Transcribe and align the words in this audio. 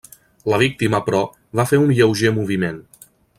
La 0.51 0.57
víctima, 0.61 1.01
però, 1.09 1.19
va 1.59 1.67
fer 1.73 1.81
un 1.83 1.93
lleuger 1.99 2.33
moviment. 2.39 2.81